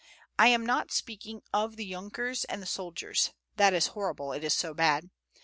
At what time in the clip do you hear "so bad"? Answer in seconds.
4.55-5.11